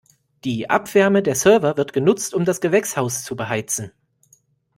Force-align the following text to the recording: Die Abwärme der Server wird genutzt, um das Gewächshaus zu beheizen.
Die 0.45 0.67
Abwärme 0.67 1.21
der 1.21 1.35
Server 1.35 1.77
wird 1.77 1.93
genutzt, 1.93 2.33
um 2.33 2.43
das 2.43 2.59
Gewächshaus 2.59 3.23
zu 3.23 3.35
beheizen. 3.35 3.91